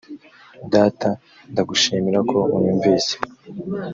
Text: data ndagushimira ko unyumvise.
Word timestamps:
data 0.73 1.09
ndagushimira 1.51 2.19
ko 2.29 2.37
unyumvise. 2.55 3.13